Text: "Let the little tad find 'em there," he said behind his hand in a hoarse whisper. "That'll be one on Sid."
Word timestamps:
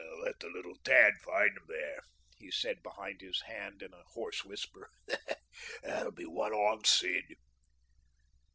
"Let 0.23 0.39
the 0.39 0.47
little 0.49 0.77
tad 0.83 1.13
find 1.23 1.55
'em 1.55 1.65
there," 1.67 2.01
he 2.39 2.49
said 2.49 2.81
behind 2.81 3.21
his 3.21 3.41
hand 3.41 3.83
in 3.83 3.93
a 3.93 4.01
hoarse 4.13 4.43
whisper. 4.43 4.89
"That'll 5.83 6.11
be 6.11 6.25
one 6.25 6.53
on 6.53 6.83
Sid." 6.85 7.35